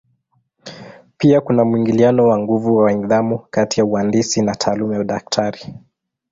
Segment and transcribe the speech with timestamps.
[1.17, 5.73] Pia kuna mwingiliano wa nguvu wa nidhamu kati ya uhandisi na taaluma ya udaktari.